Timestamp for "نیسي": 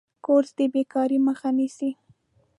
1.57-1.89